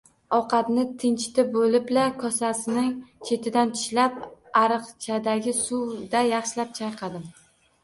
Ovqatni 0.35 0.83
tinchitib 1.03 1.51
bo‘lib-la, 1.57 2.05
kosaning 2.23 2.89
chetidan 3.29 3.75
tishlab, 3.77 4.19
ariqchadagi 4.65 5.57
suvda 5.61 6.27
yaxshilab 6.33 6.77
chayqadim 6.83 7.33